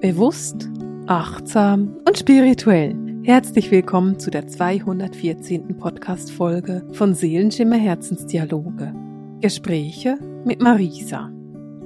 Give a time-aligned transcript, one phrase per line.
[0.00, 0.70] Bewusst,
[1.08, 2.96] achtsam und spirituell.
[3.24, 5.76] Herzlich willkommen zu der 214.
[5.76, 8.94] Podcast-Folge von Seelenschimmer Herzensdialoge.
[9.40, 11.32] Gespräche mit Marisa.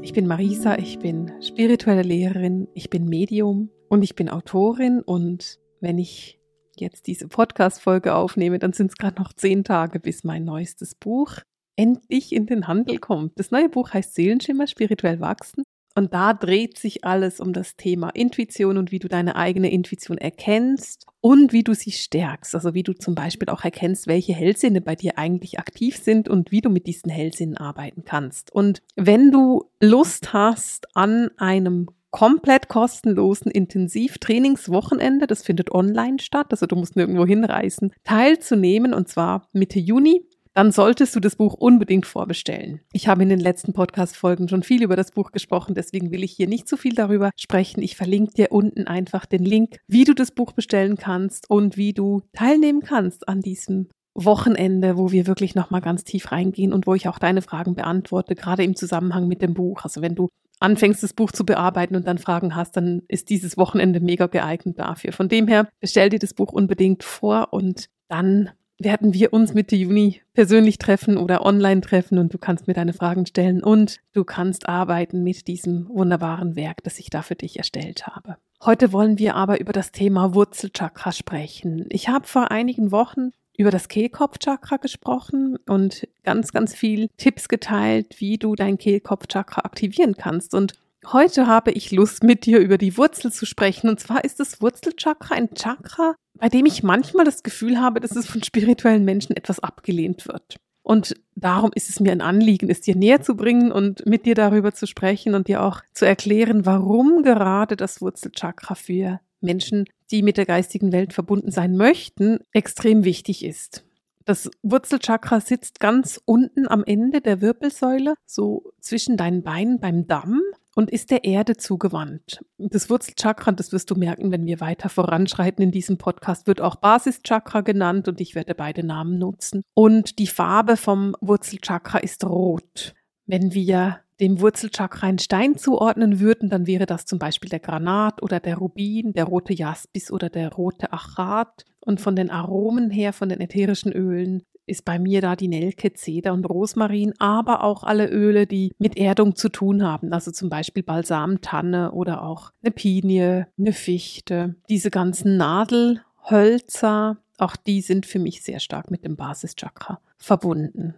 [0.02, 5.58] Ich bin Marisa, ich bin spirituelle Lehrerin, ich bin Medium und ich bin Autorin und
[5.80, 6.38] wenn ich
[6.76, 11.38] jetzt diese Podcast-Folge aufnehme, dann sind es gerade noch zehn Tage, bis mein neuestes Buch
[11.76, 13.38] endlich in den Handel kommt.
[13.38, 15.62] Das neue Buch heißt Seelenschimmer, spirituell wachsen
[15.94, 20.18] und da dreht sich alles um das Thema Intuition und wie du deine eigene Intuition
[20.18, 22.54] erkennst und wie du sie stärkst.
[22.54, 26.50] Also wie du zum Beispiel auch erkennst, welche Hellsinne bei dir eigentlich aktiv sind und
[26.50, 28.52] wie du mit diesen Hellsinnen arbeiten kannst.
[28.52, 36.66] Und wenn du Lust hast an einem komplett kostenlosen Intensivtrainingswochenende, das findet online statt, also
[36.66, 42.06] du musst nirgendwo hinreisen, teilzunehmen und zwar Mitte Juni dann solltest du das Buch unbedingt
[42.06, 42.80] vorbestellen.
[42.92, 46.32] Ich habe in den letzten Podcast-Folgen schon viel über das Buch gesprochen, deswegen will ich
[46.32, 47.82] hier nicht zu so viel darüber sprechen.
[47.82, 51.92] Ich verlinke dir unten einfach den Link, wie du das Buch bestellen kannst und wie
[51.92, 56.94] du teilnehmen kannst an diesem Wochenende, wo wir wirklich nochmal ganz tief reingehen und wo
[56.94, 59.84] ich auch deine Fragen beantworte, gerade im Zusammenhang mit dem Buch.
[59.84, 60.28] Also wenn du
[60.60, 64.78] anfängst, das Buch zu bearbeiten und dann Fragen hast, dann ist dieses Wochenende mega geeignet
[64.78, 65.12] dafür.
[65.12, 68.50] Von dem her, bestell dir das Buch unbedingt vor und dann
[68.84, 72.92] werden wir uns Mitte Juni persönlich treffen oder online treffen und du kannst mir deine
[72.92, 77.58] Fragen stellen und du kannst arbeiten mit diesem wunderbaren Werk, das ich da für dich
[77.58, 78.36] erstellt habe.
[78.64, 81.86] Heute wollen wir aber über das Thema Wurzelchakra sprechen.
[81.90, 88.20] Ich habe vor einigen Wochen über das Kehlkopfchakra gesprochen und ganz, ganz viel Tipps geteilt,
[88.20, 90.54] wie du dein Kehlkopfchakra aktivieren kannst.
[90.54, 90.74] Und
[91.06, 93.88] Heute habe ich Lust, mit dir über die Wurzel zu sprechen.
[93.88, 98.14] Und zwar ist das Wurzelchakra ein Chakra, bei dem ich manchmal das Gefühl habe, dass
[98.14, 100.56] es von spirituellen Menschen etwas abgelehnt wird.
[100.82, 104.34] Und darum ist es mir ein Anliegen, es dir näher zu bringen und mit dir
[104.34, 110.22] darüber zu sprechen und dir auch zu erklären, warum gerade das Wurzelchakra für Menschen, die
[110.22, 113.84] mit der geistigen Welt verbunden sein möchten, extrem wichtig ist.
[114.24, 120.40] Das Wurzelchakra sitzt ganz unten am Ende der Wirbelsäule, so zwischen deinen Beinen beim Damm
[120.74, 122.40] und ist der Erde zugewandt.
[122.58, 126.76] Das Wurzelchakra, das wirst du merken, wenn wir weiter voranschreiten in diesem Podcast, wird auch
[126.76, 129.62] Basischakra genannt und ich werde beide Namen nutzen.
[129.74, 132.94] Und die Farbe vom Wurzelchakra ist rot.
[133.26, 138.22] Wenn wir dem Wurzelchakra einen Stein zuordnen würden, dann wäre das zum Beispiel der Granat
[138.22, 141.64] oder der Rubin, der rote Jaspis oder der rote Achat.
[141.80, 145.92] Und von den Aromen her, von den ätherischen Ölen, ist bei mir da die Nelke,
[145.92, 150.12] Zeder und Rosmarin, aber auch alle Öle, die mit Erdung zu tun haben.
[150.12, 154.54] Also zum Beispiel Balsamtanne oder auch eine Pinie, eine Fichte.
[154.68, 160.94] Diese ganzen Nadelhölzer, auch die sind für mich sehr stark mit dem Basischakra verbunden.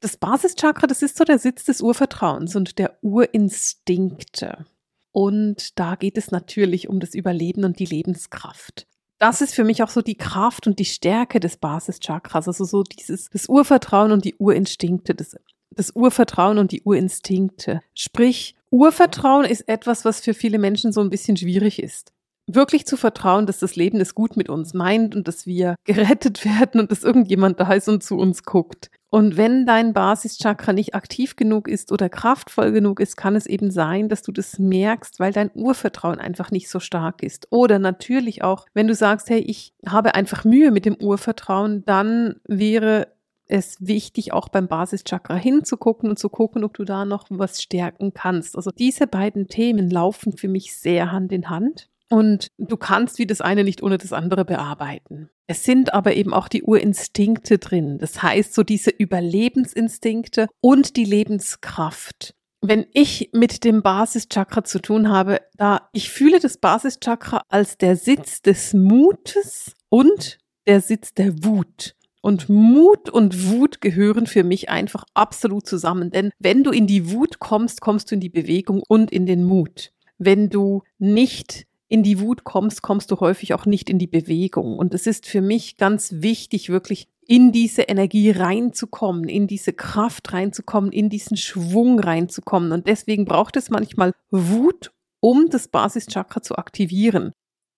[0.00, 4.66] Das Basischakra, das ist so der Sitz des Urvertrauens und der Urinstinkte.
[5.10, 8.86] Und da geht es natürlich um das Überleben und die Lebenskraft
[9.18, 12.82] das ist für mich auch so die Kraft und die Stärke des Basischakras, also so
[12.82, 15.36] dieses das Urvertrauen und die Urinstinkte, das,
[15.70, 17.80] das Urvertrauen und die Urinstinkte.
[17.94, 22.12] Sprich, Urvertrauen ist etwas, was für viele Menschen so ein bisschen schwierig ist
[22.46, 26.44] wirklich zu vertrauen, dass das Leben es gut mit uns meint und dass wir gerettet
[26.44, 28.90] werden und dass irgendjemand da ist und zu uns guckt.
[29.08, 33.70] Und wenn dein Basischakra nicht aktiv genug ist oder kraftvoll genug ist, kann es eben
[33.70, 37.46] sein, dass du das merkst, weil dein Urvertrauen einfach nicht so stark ist.
[37.50, 42.40] Oder natürlich auch, wenn du sagst, hey, ich habe einfach Mühe mit dem Urvertrauen, dann
[42.44, 43.08] wäre
[43.48, 48.12] es wichtig, auch beim Basischakra hinzugucken und zu gucken, ob du da noch was stärken
[48.12, 48.56] kannst.
[48.56, 51.88] Also diese beiden Themen laufen für mich sehr Hand in Hand.
[52.08, 55.28] Und du kannst wie das eine nicht ohne das andere bearbeiten.
[55.48, 57.98] Es sind aber eben auch die Urinstinkte drin.
[57.98, 62.34] Das heißt, so diese Überlebensinstinkte und die Lebenskraft.
[62.62, 67.96] Wenn ich mit dem Basischakra zu tun habe, da ich fühle das Basischakra als der
[67.96, 71.94] Sitz des Mutes und der Sitz der Wut.
[72.22, 76.10] Und Mut und Wut gehören für mich einfach absolut zusammen.
[76.10, 79.44] Denn wenn du in die Wut kommst, kommst du in die Bewegung und in den
[79.44, 79.92] Mut.
[80.18, 84.76] Wenn du nicht in die Wut kommst, kommst du häufig auch nicht in die Bewegung.
[84.78, 90.32] Und es ist für mich ganz wichtig, wirklich in diese Energie reinzukommen, in diese Kraft
[90.32, 92.72] reinzukommen, in diesen Schwung reinzukommen.
[92.72, 97.32] Und deswegen braucht es manchmal Wut, um das Basischakra zu aktivieren.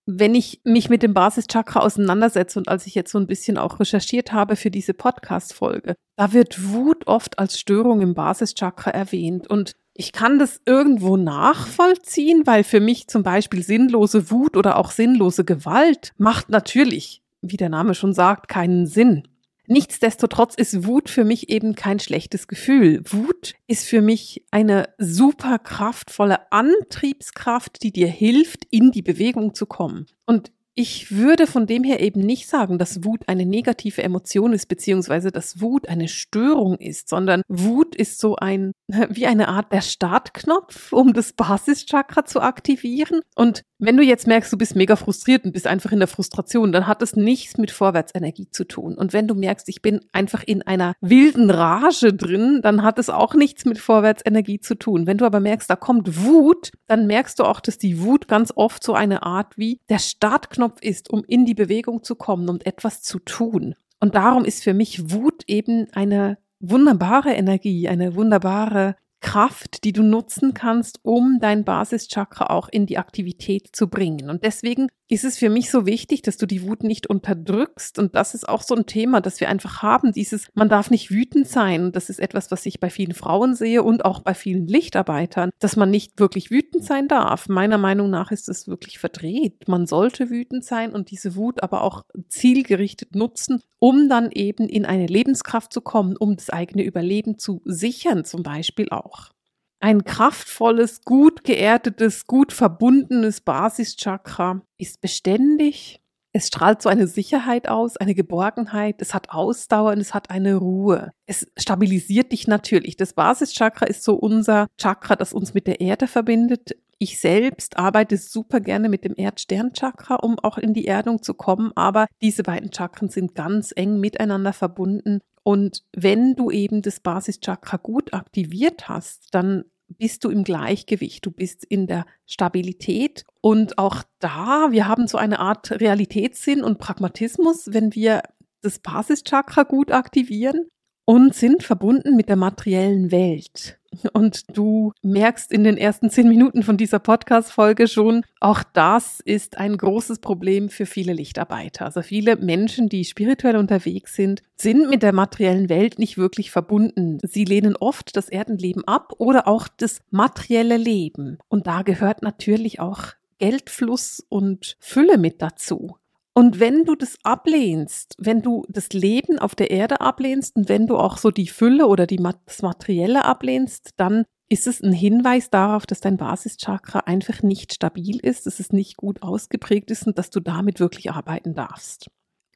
[0.07, 3.79] Wenn ich mich mit dem Basischakra auseinandersetze und als ich jetzt so ein bisschen auch
[3.79, 9.49] recherchiert habe für diese Podcast-Folge, da wird Wut oft als Störung im Basischakra erwähnt.
[9.51, 14.93] Und ich kann das irgendwo nachvollziehen, weil für mich zum Beispiel sinnlose Wut oder auch
[14.93, 19.27] sinnlose Gewalt macht natürlich, wie der Name schon sagt, keinen Sinn.
[19.67, 23.03] Nichtsdestotrotz ist Wut für mich eben kein schlechtes Gefühl.
[23.11, 29.67] Wut ist für mich eine super kraftvolle Antriebskraft, die dir hilft, in die Bewegung zu
[29.67, 30.07] kommen.
[30.27, 34.69] Und ich würde von dem her eben nicht sagen, dass Wut eine negative Emotion ist,
[34.69, 38.71] beziehungsweise dass Wut eine Störung ist, sondern Wut ist so ein,
[39.09, 43.23] wie eine Art der Startknopf, um das Basischakra zu aktivieren.
[43.35, 46.71] Und wenn du jetzt merkst, du bist mega frustriert und bist einfach in der Frustration,
[46.71, 48.95] dann hat das nichts mit Vorwärtsenergie zu tun.
[48.95, 53.11] Und wenn du merkst, ich bin einfach in einer wilden Rage drin, dann hat es
[53.11, 55.09] auch nichts mit Vorwärtsenergie zu tun.
[55.09, 58.53] Wenn du aber merkst, da kommt Wut, dann merkst du auch, dass die Wut ganz
[58.55, 62.49] oft so eine Art wie der Startknopf Knopf ist, um in die Bewegung zu kommen
[62.49, 63.75] und etwas zu tun.
[64.01, 70.03] Und darum ist für mich Wut eben eine wunderbare Energie, eine wunderbare Kraft, die du
[70.03, 74.31] nutzen kannst, um dein Basischakra auch in die Aktivität zu bringen.
[74.31, 77.99] Und deswegen ist es für mich so wichtig, dass du die Wut nicht unterdrückst.
[77.99, 80.13] Und das ist auch so ein Thema, das wir einfach haben.
[80.13, 81.93] Dieses, man darf nicht wütend sein.
[81.93, 85.77] Das ist etwas, was ich bei vielen Frauen sehe und auch bei vielen Lichtarbeitern, dass
[85.77, 87.49] man nicht wirklich wütend sein darf.
[87.49, 89.67] Meiner Meinung nach ist es wirklich verdreht.
[89.67, 94.85] Man sollte wütend sein und diese Wut aber auch zielgerichtet nutzen, um dann eben in
[94.85, 99.31] eine Lebenskraft zu kommen, um das eigene Überleben zu sichern, zum Beispiel auch
[99.81, 106.01] ein kraftvolles, gut geerdetes, gut verbundenes Basischakra ist beständig.
[106.33, 110.57] Es strahlt so eine Sicherheit aus, eine Geborgenheit, es hat Ausdauer und es hat eine
[110.57, 111.11] Ruhe.
[111.27, 112.97] Es stabilisiert dich natürlich.
[112.97, 116.77] Das Basischakra ist so unser Chakra, das uns mit der Erde verbindet.
[117.01, 121.71] Ich selbst arbeite super gerne mit dem Erdsternchakra, um auch in die Erdung zu kommen,
[121.77, 125.21] aber diese beiden Chakren sind ganz eng miteinander verbunden.
[125.45, 131.31] Und wenn du eben das Basischakra gut aktiviert hast, dann bist du im Gleichgewicht, du
[131.31, 133.25] bist in der Stabilität.
[133.41, 138.23] Und auch da, wir haben so eine Art Realitätssinn und Pragmatismus, wenn wir
[138.61, 140.69] das Basischakra gut aktivieren
[141.05, 143.78] und sind verbunden mit der materiellen Welt.
[144.13, 149.59] Und du merkst in den ersten zehn Minuten von dieser Podcast-Folge schon, auch das ist
[149.59, 151.87] ein großes Problem für viele Lichtarbeiter.
[151.87, 157.19] Also viele Menschen, die spirituell unterwegs sind, sind mit der materiellen Welt nicht wirklich verbunden.
[157.23, 161.39] Sie lehnen oft das Erdenleben ab oder auch das materielle Leben.
[161.49, 165.97] Und da gehört natürlich auch Geldfluss und Fülle mit dazu.
[166.39, 170.87] Und wenn du das ablehnst, wenn du das Leben auf der Erde ablehnst und wenn
[170.87, 175.51] du auch so die Fülle oder die, das Materielle ablehnst, dann ist es ein Hinweis
[175.51, 180.17] darauf, dass dein Basischakra einfach nicht stabil ist, dass es nicht gut ausgeprägt ist und
[180.17, 182.07] dass du damit wirklich arbeiten darfst.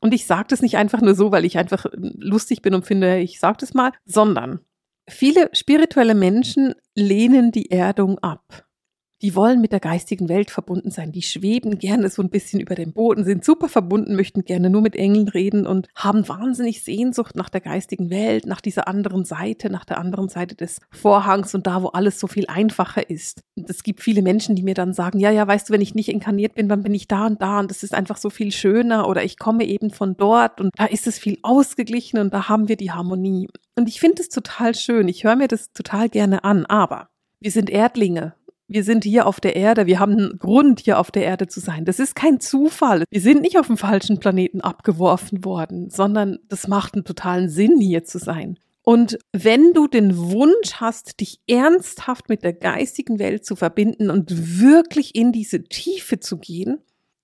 [0.00, 3.18] Und ich sage das nicht einfach nur so, weil ich einfach lustig bin und finde,
[3.18, 4.60] ich sage das mal, sondern
[5.10, 8.64] viele spirituelle Menschen lehnen die Erdung ab
[9.22, 11.12] die wollen mit der geistigen Welt verbunden sein.
[11.12, 14.82] Die schweben gerne so ein bisschen über dem Boden, sind super verbunden, möchten gerne nur
[14.82, 19.70] mit Engeln reden und haben wahnsinnig Sehnsucht nach der geistigen Welt, nach dieser anderen Seite,
[19.70, 23.42] nach der anderen Seite des Vorhangs und da, wo alles so viel einfacher ist.
[23.56, 25.94] Und es gibt viele Menschen, die mir dann sagen, ja, ja, weißt du, wenn ich
[25.94, 28.50] nicht inkarniert bin, dann bin ich da und da und das ist einfach so viel
[28.50, 32.48] schöner oder ich komme eben von dort und da ist es viel ausgeglichen und da
[32.48, 33.48] haben wir die Harmonie.
[33.76, 35.06] Und ich finde es total schön.
[35.06, 37.08] Ich höre mir das total gerne an, aber
[37.40, 38.34] wir sind Erdlinge
[38.68, 41.60] wir sind hier auf der Erde, wir haben einen Grund, hier auf der Erde zu
[41.60, 41.84] sein.
[41.84, 43.04] Das ist kein Zufall.
[43.10, 47.78] Wir sind nicht auf dem falschen Planeten abgeworfen worden, sondern das macht einen totalen Sinn,
[47.80, 48.58] hier zu sein.
[48.84, 54.60] Und wenn du den Wunsch hast, dich ernsthaft mit der geistigen Welt zu verbinden und
[54.60, 56.78] wirklich in diese Tiefe zu gehen,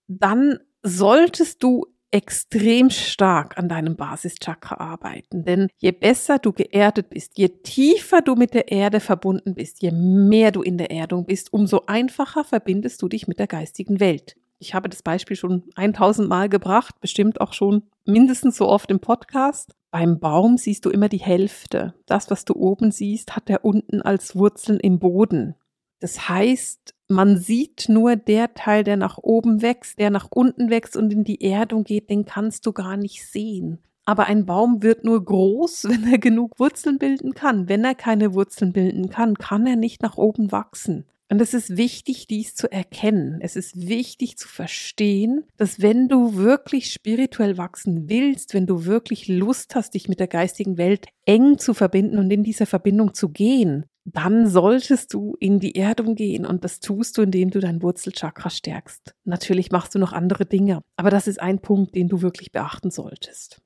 [0.06, 5.44] dann solltest du extrem stark an deinem Basischakra arbeiten.
[5.44, 9.90] Denn je besser du geerdet bist, je tiefer du mit der Erde verbunden bist, je
[9.90, 14.36] mehr du in der Erdung bist, umso einfacher verbindest du dich mit der geistigen Welt.
[14.60, 18.98] Ich habe das Beispiel schon 1000 Mal gebracht, bestimmt auch schon mindestens so oft im
[18.98, 19.74] Podcast.
[19.90, 21.94] Beim Baum siehst du immer die Hälfte.
[22.06, 25.54] Das, was du oben siehst, hat er unten als Wurzeln im Boden.
[26.00, 30.96] Das heißt, man sieht nur der Teil, der nach oben wächst, der nach unten wächst
[30.96, 33.78] und in die Erdung geht, den kannst du gar nicht sehen.
[34.04, 37.68] Aber ein Baum wird nur groß, wenn er genug Wurzeln bilden kann.
[37.68, 41.04] Wenn er keine Wurzeln bilden kann, kann er nicht nach oben wachsen.
[41.30, 43.38] Und es ist wichtig, dies zu erkennen.
[43.40, 49.28] Es ist wichtig zu verstehen, dass wenn du wirklich spirituell wachsen willst, wenn du wirklich
[49.28, 53.28] Lust hast, dich mit der geistigen Welt eng zu verbinden und in dieser Verbindung zu
[53.28, 57.82] gehen, dann solltest du in die Erdung gehen und das tust du, indem du dein
[57.82, 59.14] Wurzelchakra stärkst.
[59.24, 62.90] Natürlich machst du noch andere Dinge, aber das ist ein Punkt, den du wirklich beachten
[62.90, 63.60] solltest.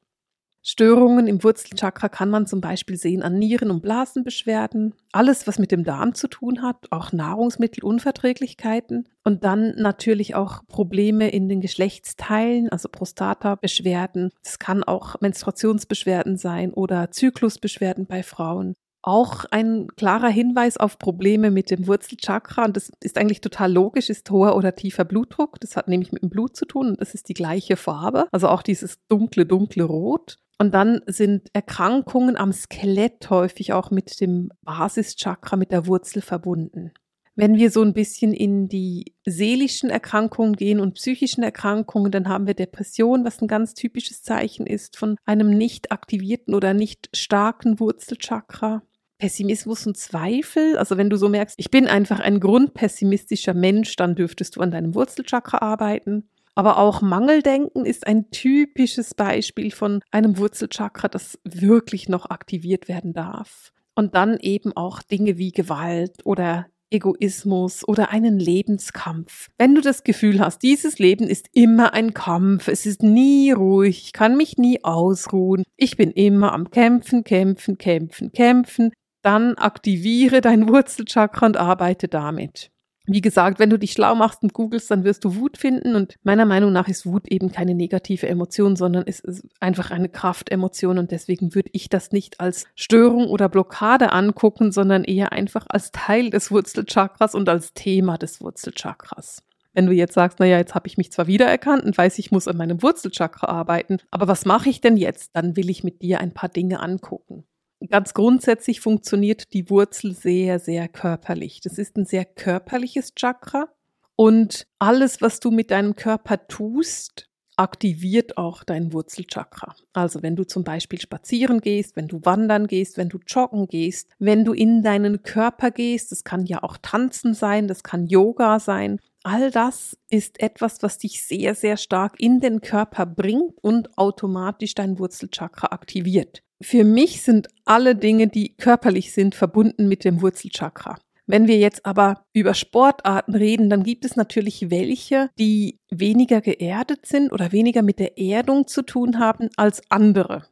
[0.64, 5.72] Störungen im Wurzelchakra kann man zum Beispiel sehen an Nieren- und Blasenbeschwerden, alles, was mit
[5.72, 12.68] dem Darm zu tun hat, auch Nahrungsmittelunverträglichkeiten und dann natürlich auch Probleme in den Geschlechtsteilen,
[12.68, 14.30] also Prostata-Beschwerden.
[14.44, 18.74] Es kann auch Menstruationsbeschwerden sein oder Zyklusbeschwerden bei Frauen.
[19.04, 24.10] Auch ein klarer Hinweis auf Probleme mit dem Wurzelchakra, und das ist eigentlich total logisch,
[24.10, 25.58] ist hoher oder tiefer Blutdruck.
[25.58, 28.46] Das hat nämlich mit dem Blut zu tun und das ist die gleiche Farbe, also
[28.46, 30.38] auch dieses dunkle, dunkle Rot.
[30.58, 36.92] Und dann sind Erkrankungen am Skelett häufig auch mit dem Basischakra, mit der Wurzel verbunden.
[37.34, 42.46] Wenn wir so ein bisschen in die seelischen Erkrankungen gehen und psychischen Erkrankungen, dann haben
[42.46, 47.80] wir Depression, was ein ganz typisches Zeichen ist von einem nicht aktivierten oder nicht starken
[47.80, 48.82] Wurzelchakra.
[49.16, 54.16] Pessimismus und Zweifel, also wenn du so merkst, ich bin einfach ein grundpessimistischer Mensch, dann
[54.16, 56.28] dürftest du an deinem Wurzelchakra arbeiten.
[56.54, 63.14] Aber auch Mangeldenken ist ein typisches Beispiel von einem Wurzelchakra, das wirklich noch aktiviert werden
[63.14, 63.72] darf.
[63.94, 69.48] Und dann eben auch Dinge wie Gewalt oder Egoismus oder einen Lebenskampf.
[69.58, 74.02] Wenn du das Gefühl hast, dieses Leben ist immer ein Kampf, es ist nie ruhig,
[74.04, 78.92] ich kann mich nie ausruhen, ich bin immer am Kämpfen, Kämpfen, Kämpfen, Kämpfen,
[79.22, 82.71] dann aktiviere dein Wurzelchakra und arbeite damit.
[83.06, 85.96] Wie gesagt, wenn du dich schlau machst und googelst, dann wirst du Wut finden.
[85.96, 90.08] Und meiner Meinung nach ist Wut eben keine negative Emotion, sondern es ist einfach eine
[90.08, 90.98] Kraftemotion.
[90.98, 95.90] Und deswegen würde ich das nicht als Störung oder Blockade angucken, sondern eher einfach als
[95.90, 99.42] Teil des Wurzelchakras und als Thema des Wurzelchakras.
[99.74, 102.46] Wenn du jetzt sagst, naja, jetzt habe ich mich zwar wiedererkannt und weiß, ich muss
[102.46, 105.34] an meinem Wurzelchakra arbeiten, aber was mache ich denn jetzt?
[105.34, 107.44] Dann will ich mit dir ein paar Dinge angucken
[107.88, 111.60] ganz grundsätzlich funktioniert die Wurzel sehr, sehr körperlich.
[111.60, 113.68] Das ist ein sehr körperliches Chakra
[114.16, 119.74] und alles, was du mit deinem Körper tust, aktiviert auch dein Wurzelchakra.
[119.92, 124.10] Also wenn du zum Beispiel spazieren gehst, wenn du wandern gehst, wenn du joggen gehst,
[124.18, 128.58] wenn du in deinen Körper gehst, das kann ja auch Tanzen sein, das kann Yoga
[128.58, 129.00] sein.
[129.22, 134.74] All das ist etwas, was dich sehr, sehr stark in den Körper bringt und automatisch
[134.74, 136.42] dein Wurzelchakra aktiviert.
[136.62, 140.96] Für mich sind alle Dinge, die körperlich sind, verbunden mit dem Wurzelchakra.
[141.26, 147.06] Wenn wir jetzt aber über Sportarten reden, dann gibt es natürlich welche, die weniger geerdet
[147.06, 150.46] sind oder weniger mit der Erdung zu tun haben als andere.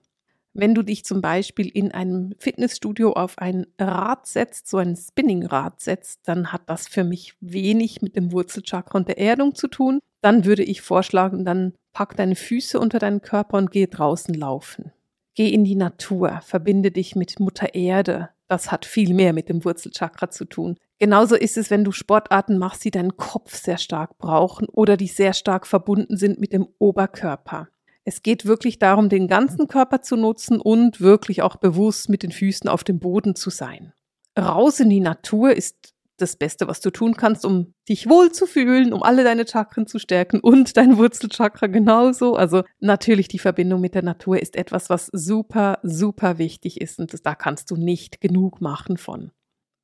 [0.53, 5.81] Wenn du dich zum Beispiel in einem Fitnessstudio auf ein Rad setzt, so ein Spinningrad
[5.81, 10.01] setzt, dann hat das für mich wenig mit dem Wurzelchakra und der Erdung zu tun.
[10.23, 14.93] Dann würde ich vorschlagen, dann pack deine Füße unter deinen Körper und geh draußen laufen.
[15.35, 18.31] Geh in die Natur, verbinde dich mit Mutter Erde.
[18.49, 20.77] Das hat viel mehr mit dem Wurzelchakra zu tun.
[20.99, 25.07] Genauso ist es, wenn du Sportarten machst, die deinen Kopf sehr stark brauchen oder die
[25.07, 27.69] sehr stark verbunden sind mit dem Oberkörper.
[28.05, 32.33] Es geht wirklich darum, den ganzen Körper zu nutzen und wirklich auch bewusst mit den
[32.33, 33.93] Füßen auf dem Boden zu sein.
[34.39, 35.90] Raus in die Natur ist
[36.21, 40.41] das Beste, was du tun kannst, um dich wohlzufühlen, um alle deine Chakren zu stärken
[40.41, 42.37] und dein Wurzelchakra genauso.
[42.37, 47.15] Also natürlich die Verbindung mit der Natur ist etwas, was super, super wichtig ist und
[47.25, 49.33] da kannst du nicht genug machen von.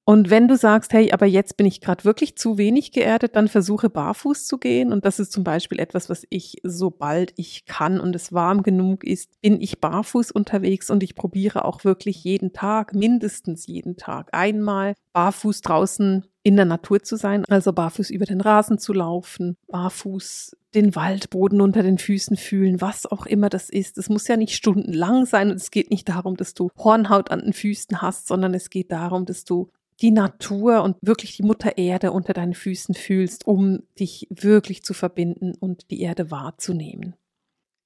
[0.08, 3.48] Und wenn du sagst, hey, aber jetzt bin ich gerade wirklich zu wenig geerdet, dann
[3.48, 4.92] versuche barfuß zu gehen.
[4.92, 9.02] Und das ist zum Beispiel etwas, was ich, sobald ich kann und es warm genug
[9.02, 14.28] ist, bin ich barfuß unterwegs und ich probiere auch wirklich jeden Tag, mindestens jeden Tag,
[14.30, 19.56] einmal barfuß draußen in der Natur zu sein, also barfuß über den Rasen zu laufen,
[19.66, 23.98] barfuß den Waldboden unter den Füßen fühlen, was auch immer das ist.
[23.98, 27.40] Es muss ja nicht stundenlang sein und es geht nicht darum, dass du Hornhaut an
[27.40, 29.72] den Füßen hast, sondern es geht darum, dass du
[30.02, 34.94] die Natur und wirklich die Mutter Erde unter deinen Füßen fühlst, um dich wirklich zu
[34.94, 37.14] verbinden und die Erde wahrzunehmen.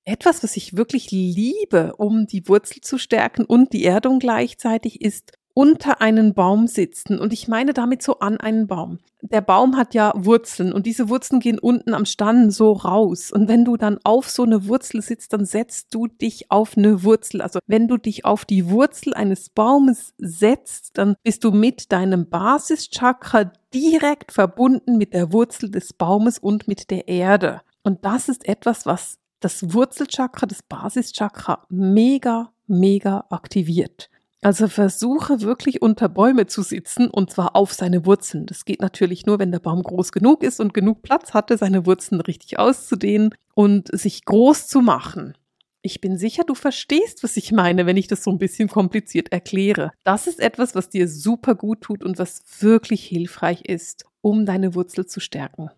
[0.04, 5.32] Etwas, was ich wirklich liebe, um die Wurzel zu stärken und die Erdung gleichzeitig, ist
[5.54, 7.18] unter einen Baum sitzen.
[7.18, 8.98] Und ich meine damit so an einen Baum.
[9.22, 13.30] Der Baum hat ja Wurzeln und diese Wurzeln gehen unten am Stamm so raus.
[13.30, 17.04] Und wenn du dann auf so eine Wurzel sitzt, dann setzt du dich auf eine
[17.04, 17.42] Wurzel.
[17.42, 22.28] Also wenn du dich auf die Wurzel eines Baumes setzt, dann bist du mit deinem
[22.30, 27.60] Basischakra direkt verbunden mit der Wurzel des Baumes und mit der Erde.
[27.82, 34.10] Und das ist etwas, was das Wurzelchakra, das Basischakra mega, mega aktiviert.
[34.42, 38.46] Also versuche wirklich unter Bäume zu sitzen und zwar auf seine Wurzeln.
[38.46, 41.84] Das geht natürlich nur, wenn der Baum groß genug ist und genug Platz hatte, seine
[41.84, 45.34] Wurzeln richtig auszudehnen und sich groß zu machen.
[45.82, 49.32] Ich bin sicher, du verstehst, was ich meine, wenn ich das so ein bisschen kompliziert
[49.32, 49.92] erkläre.
[50.04, 54.74] Das ist etwas, was dir super gut tut und was wirklich hilfreich ist, um deine
[54.74, 55.70] Wurzel zu stärken.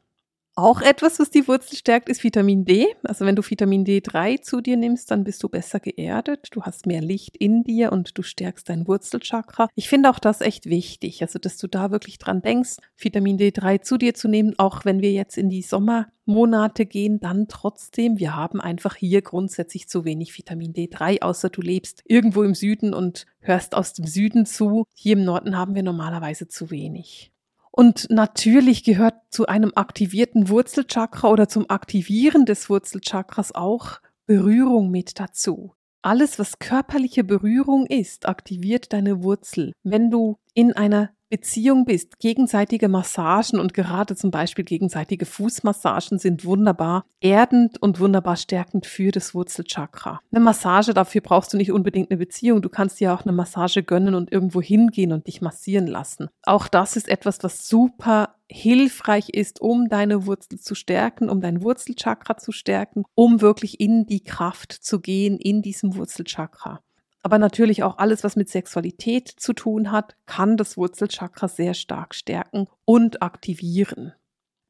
[0.54, 2.86] Auch etwas, was die Wurzel stärkt, ist Vitamin D.
[3.04, 6.48] Also wenn du Vitamin D3 zu dir nimmst, dann bist du besser geerdet.
[6.50, 9.68] Du hast mehr Licht in dir und du stärkst dein Wurzelchakra.
[9.76, 11.22] Ich finde auch das echt wichtig.
[11.22, 15.00] Also, dass du da wirklich dran denkst, Vitamin D3 zu dir zu nehmen, auch wenn
[15.00, 18.18] wir jetzt in die Sommermonate gehen, dann trotzdem.
[18.18, 22.92] Wir haben einfach hier grundsätzlich zu wenig Vitamin D3, außer du lebst irgendwo im Süden
[22.92, 24.84] und hörst aus dem Süden zu.
[24.92, 27.31] Hier im Norden haben wir normalerweise zu wenig.
[27.72, 35.18] Und natürlich gehört zu einem aktivierten Wurzelchakra oder zum Aktivieren des Wurzelchakras auch Berührung mit
[35.18, 35.74] dazu.
[36.02, 39.72] Alles, was körperliche Berührung ist, aktiviert deine Wurzel.
[39.82, 46.44] Wenn du in einer Beziehung bist, gegenseitige Massagen und gerade zum Beispiel gegenseitige Fußmassagen sind
[46.44, 50.20] wunderbar erdend und wunderbar stärkend für das Wurzelchakra.
[50.30, 52.60] Eine Massage, dafür brauchst du nicht unbedingt eine Beziehung.
[52.60, 56.28] Du kannst dir auch eine Massage gönnen und irgendwo hingehen und dich massieren lassen.
[56.42, 61.62] Auch das ist etwas, was super hilfreich ist, um deine Wurzel zu stärken, um dein
[61.62, 66.82] Wurzelchakra zu stärken, um wirklich in die Kraft zu gehen in diesem Wurzelchakra
[67.22, 72.14] aber natürlich auch alles, was mit Sexualität zu tun hat, kann das Wurzelchakra sehr stark
[72.14, 74.12] stärken und aktivieren.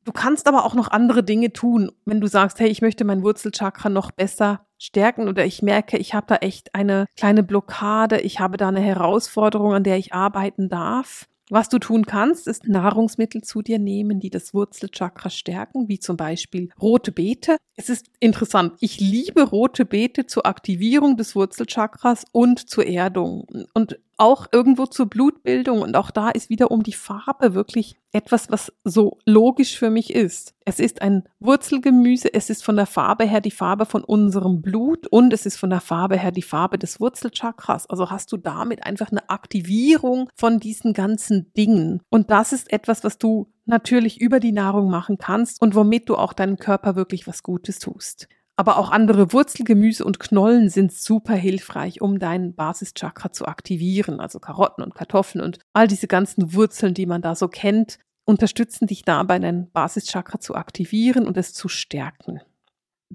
[0.05, 3.23] Du kannst aber auch noch andere Dinge tun, wenn du sagst, hey, ich möchte mein
[3.23, 8.41] Wurzelchakra noch besser stärken oder ich merke, ich habe da echt eine kleine Blockade, ich
[8.41, 11.29] habe da eine Herausforderung, an der ich arbeiten darf.
[11.53, 16.17] Was du tun kannst, ist Nahrungsmittel zu dir nehmen, die das Wurzelchakra stärken, wie zum
[16.17, 17.59] Beispiel rote Beete.
[17.77, 18.73] Es ist interessant.
[18.81, 23.67] Ich liebe rote Beete zur Aktivierung des Wurzelchakras und zur Erdung.
[23.75, 28.53] Und auch irgendwo zur Blutbildung und auch da ist wieder um die Farbe wirklich etwas,
[28.53, 30.55] was so logisch für mich ist.
[30.65, 35.09] Es ist ein Wurzelgemüse, es ist von der Farbe her die Farbe von unserem Blut
[35.09, 37.91] und es ist von der Farbe her die Farbe des Wurzelchakras.
[37.91, 42.01] Also hast du damit einfach eine Aktivierung von diesen ganzen Dingen.
[42.09, 46.15] Und das ist etwas, was du natürlich über die Nahrung machen kannst und womit du
[46.15, 48.29] auch deinem Körper wirklich was Gutes tust.
[48.57, 54.21] Aber auch andere Wurzelgemüse und Knollen sind super hilfreich, um deinen Basischakra zu aktivieren.
[54.21, 58.87] Also Karotten und Kartoffeln und all diese ganzen Wurzeln, die man da so kennt, unterstützen
[58.87, 62.41] dich dabei, dein Basischakra zu aktivieren und es zu stärken.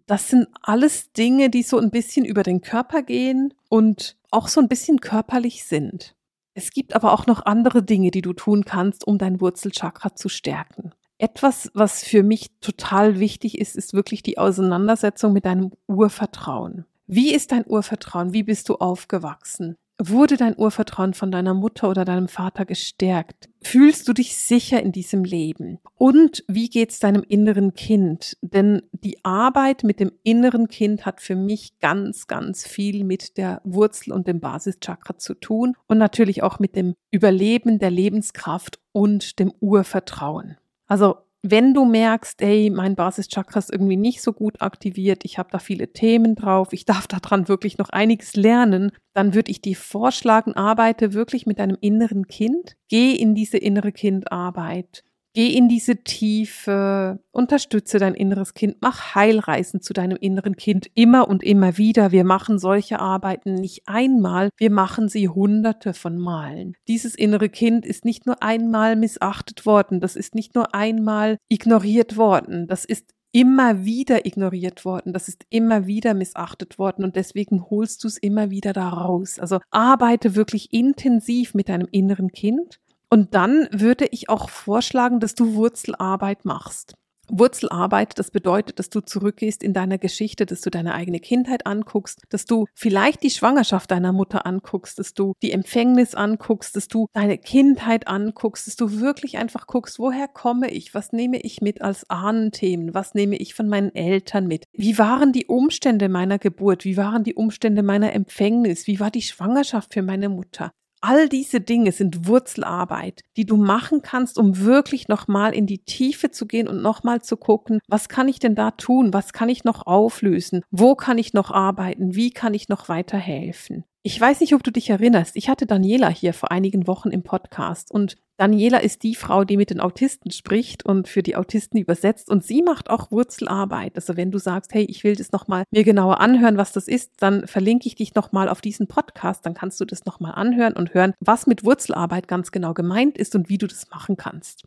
[0.06, 4.62] Das sind alles Dinge, die so ein bisschen über den Körper gehen und auch so
[4.62, 6.16] ein bisschen körperlich sind.
[6.54, 10.30] Es gibt aber auch noch andere Dinge, die du tun kannst, um dein Wurzelchakra zu
[10.30, 10.92] stärken.
[11.20, 16.86] Etwas, was für mich total wichtig ist, ist wirklich die Auseinandersetzung mit deinem Urvertrauen.
[17.08, 18.34] Wie ist dein Urvertrauen?
[18.34, 19.78] Wie bist du aufgewachsen?
[20.00, 23.50] Wurde dein Urvertrauen von deiner Mutter oder deinem Vater gestärkt?
[23.64, 25.80] Fühlst du dich sicher in diesem Leben?
[25.96, 28.38] Und wie geht's deinem inneren Kind?
[28.42, 33.60] Denn die Arbeit mit dem inneren Kind hat für mich ganz, ganz viel mit der
[33.64, 39.40] Wurzel und dem Basischakra zu tun und natürlich auch mit dem Überleben der Lebenskraft und
[39.40, 40.58] dem Urvertrauen.
[40.88, 45.50] Also wenn du merkst, ey, mein Basischakra ist irgendwie nicht so gut aktiviert, ich habe
[45.52, 49.76] da viele Themen drauf, ich darf daran wirklich noch einiges lernen, dann würde ich dir
[49.76, 55.04] vorschlagen, arbeite wirklich mit deinem inneren Kind, geh in diese innere Kindarbeit,
[55.38, 61.28] Geh in diese Tiefe, unterstütze dein inneres Kind, mach Heilreisen zu deinem inneren Kind immer
[61.28, 62.12] und immer wieder.
[62.12, 66.74] Wir machen solche Arbeiten nicht einmal, wir machen sie hunderte von Malen.
[66.88, 72.18] Dieses innere Kind ist nicht nur einmal missachtet worden, das ist nicht nur einmal ignoriert
[72.18, 77.70] worden, das ist immer wieder ignoriert worden, das ist immer wieder missachtet worden und deswegen
[77.70, 79.38] holst du es immer wieder da raus.
[79.38, 85.36] Also arbeite wirklich intensiv mit deinem inneren Kind und dann würde ich auch vorschlagen, dass
[85.36, 86.96] du Wurzelarbeit machst.
[87.30, 92.22] Wurzelarbeit, das bedeutet, dass du zurückgehst in deiner Geschichte, dass du deine eigene Kindheit anguckst,
[92.30, 97.08] dass du vielleicht die Schwangerschaft deiner Mutter anguckst, dass du die Empfängnis anguckst, dass du
[97.14, 101.82] deine Kindheit anguckst, dass du wirklich einfach guckst, woher komme ich, was nehme ich mit
[101.82, 106.86] als Ahnenthemen, was nehme ich von meinen Eltern mit, wie waren die Umstände meiner Geburt,
[106.86, 111.62] wie waren die Umstände meiner Empfängnis, wie war die Schwangerschaft für meine Mutter, All diese
[111.62, 116.68] Dinge sind Wurzelarbeit, die du machen kannst, um wirklich nochmal in die Tiefe zu gehen
[116.68, 119.14] und nochmal zu gucken, was kann ich denn da tun?
[119.14, 120.64] Was kann ich noch auflösen?
[120.72, 122.16] Wo kann ich noch arbeiten?
[122.16, 123.84] Wie kann ich noch weiterhelfen?
[124.08, 125.36] Ich weiß nicht, ob du dich erinnerst.
[125.36, 129.58] Ich hatte Daniela hier vor einigen Wochen im Podcast und Daniela ist die Frau, die
[129.58, 133.98] mit den Autisten spricht und für die Autisten übersetzt und sie macht auch Wurzelarbeit.
[133.98, 137.16] Also wenn du sagst, hey, ich will das nochmal mir genauer anhören, was das ist,
[137.20, 140.94] dann verlinke ich dich nochmal auf diesen Podcast, dann kannst du das nochmal anhören und
[140.94, 144.64] hören, was mit Wurzelarbeit ganz genau gemeint ist und wie du das machen kannst.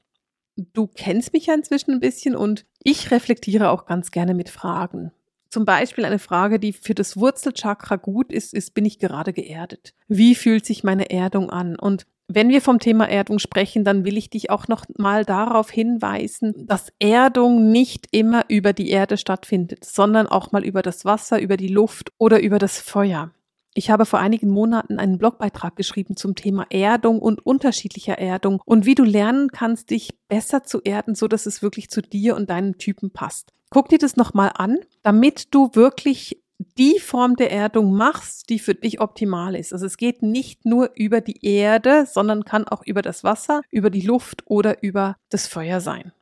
[0.74, 5.12] Du kennst mich ja inzwischen ein bisschen und ich reflektiere auch ganz gerne mit Fragen.
[5.50, 9.94] Zum Beispiel eine Frage, die für das Wurzelchakra gut ist, ist, bin ich gerade geerdet?
[10.06, 11.76] Wie fühlt sich meine Erdung an?
[11.76, 15.68] Und wenn wir vom Thema Erdung sprechen, dann will ich dich auch noch mal darauf
[15.68, 21.40] hinweisen, dass Erdung nicht immer über die Erde stattfindet, sondern auch mal über das Wasser,
[21.40, 23.32] über die Luft oder über das Feuer.
[23.74, 28.86] Ich habe vor einigen Monaten einen Blogbeitrag geschrieben zum Thema Erdung und unterschiedlicher Erdung und
[28.86, 32.50] wie du lernen kannst, dich besser zu erden, so dass es wirklich zu dir und
[32.50, 33.52] deinem Typen passt.
[33.70, 36.42] Guck dir das nochmal an, damit du wirklich
[36.76, 39.72] die Form der Erdung machst, die für dich optimal ist.
[39.72, 43.90] Also es geht nicht nur über die Erde, sondern kann auch über das Wasser, über
[43.90, 46.12] die Luft oder über das Feuer sein.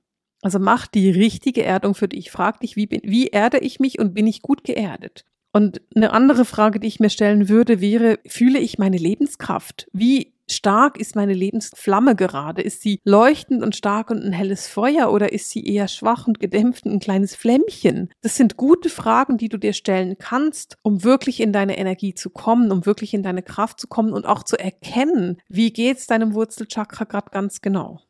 [0.42, 2.30] Also mach die richtige Erdung für dich.
[2.30, 5.24] Frag dich, wie, bin, wie erde ich mich und bin ich gut geerdet?
[5.52, 9.88] Und eine andere Frage, die ich mir stellen würde, wäre, fühle ich meine Lebenskraft?
[9.92, 12.62] Wie stark ist meine Lebensflamme gerade?
[12.62, 16.40] Ist sie leuchtend und stark und ein helles Feuer oder ist sie eher schwach und
[16.40, 18.10] gedämpft und ein kleines Flämmchen?
[18.20, 22.30] Das sind gute Fragen, die du dir stellen kannst, um wirklich in deine Energie zu
[22.30, 26.34] kommen, um wirklich in deine Kraft zu kommen und auch zu erkennen, wie geht's deinem
[26.34, 28.00] Wurzelchakra gerade ganz genau.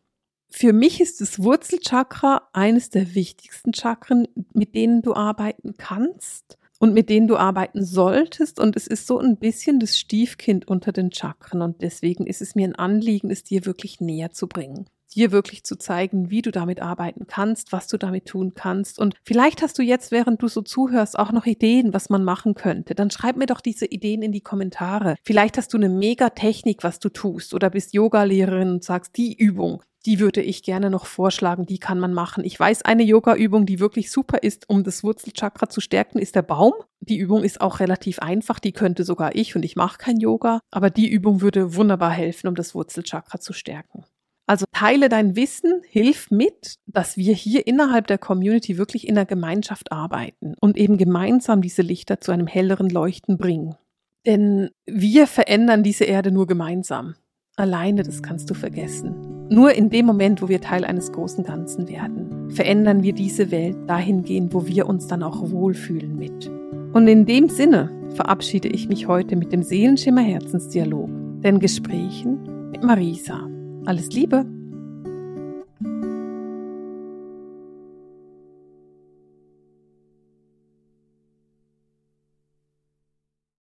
[0.50, 6.94] Für mich ist das Wurzelchakra eines der wichtigsten Chakren, mit denen du arbeiten kannst und
[6.94, 8.60] mit denen du arbeiten solltest.
[8.60, 11.62] Und es ist so ein bisschen das Stiefkind unter den Chakren.
[11.62, 14.88] Und deswegen ist es mir ein Anliegen, es dir wirklich näher zu bringen.
[15.14, 18.98] Dir wirklich zu zeigen, wie du damit arbeiten kannst, was du damit tun kannst.
[18.98, 22.54] Und vielleicht hast du jetzt, während du so zuhörst, auch noch Ideen, was man machen
[22.54, 22.94] könnte.
[22.94, 25.16] Dann schreib mir doch diese Ideen in die Kommentare.
[25.24, 29.34] Vielleicht hast du eine mega Technik, was du tust, oder bist Yogalehrerin und sagst, die
[29.34, 32.42] Übung, die würde ich gerne noch vorschlagen, die kann man machen.
[32.42, 36.40] Ich weiß, eine Yoga-Übung, die wirklich super ist, um das Wurzelchakra zu stärken, ist der
[36.40, 36.72] Baum.
[37.00, 40.60] Die Übung ist auch relativ einfach, die könnte sogar ich und ich mache kein Yoga,
[40.70, 44.06] aber die Übung würde wunderbar helfen, um das Wurzelchakra zu stärken.
[44.46, 49.26] Also teile dein Wissen, hilf mit, dass wir hier innerhalb der Community wirklich in der
[49.26, 53.76] Gemeinschaft arbeiten und eben gemeinsam diese Lichter zu einem helleren Leuchten bringen.
[54.24, 57.14] Denn wir verändern diese Erde nur gemeinsam.
[57.56, 59.37] Alleine, das kannst du vergessen.
[59.50, 63.76] Nur in dem Moment, wo wir Teil eines großen Ganzen werden, verändern wir diese Welt
[63.86, 66.50] dahingehend, wo wir uns dann auch wohlfühlen mit.
[66.92, 71.08] Und in dem Sinne verabschiede ich mich heute mit dem Seelenschimmer Herzensdialog,
[71.42, 73.48] den Gesprächen mit Marisa.
[73.86, 74.57] Alles Liebe!